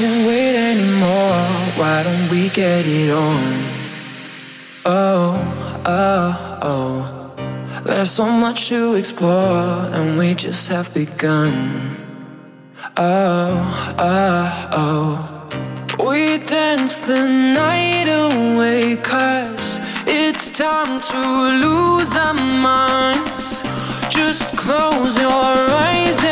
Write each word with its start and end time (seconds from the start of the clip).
can't 0.00 0.26
wait 0.26 0.56
anymore. 0.56 1.44
Why 1.76 2.02
don't 2.02 2.30
we 2.30 2.48
get 2.48 2.86
it 2.86 3.10
on? 3.10 3.44
Oh, 4.86 5.36
oh, 5.84 6.58
oh. 6.62 7.82
There's 7.84 8.10
so 8.10 8.24
much 8.24 8.68
to 8.70 8.94
explore, 8.94 9.90
and 9.94 10.18
we 10.18 10.34
just 10.34 10.68
have 10.68 10.88
begun. 10.94 11.96
Oh, 12.96 13.94
oh, 13.98 14.68
oh. 14.82 15.12
We 16.08 16.38
dance 16.46 16.96
the 16.96 17.22
night 17.62 18.08
away, 18.08 18.96
cause 18.96 19.80
it's 20.06 20.50
time 20.50 20.98
to 21.10 21.20
lose 21.64 22.12
our 22.16 22.32
minds. 22.32 23.62
Just 24.08 24.56
close 24.56 25.14
your 25.20 25.54
eyes 25.86 26.29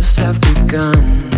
Just 0.00 0.18
have 0.18 0.40
begun. 0.40 1.30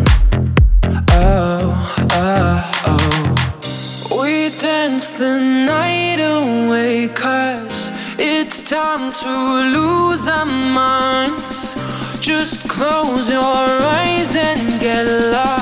Oh, 1.10 1.72
oh, 2.12 2.70
oh. 2.86 4.22
We 4.22 4.50
dance 4.60 5.08
the 5.08 5.38
night 5.66 6.20
away, 6.20 7.08
cause 7.08 7.90
it's 8.18 8.62
time 8.62 9.12
to 9.12 9.78
lose 9.78 10.28
our 10.28 10.46
minds. 10.46 11.74
Just 12.20 12.68
close 12.68 13.28
your 13.28 13.42
eyes 13.42 14.36
and 14.36 14.80
get 14.80 15.06
lost. 15.32 15.61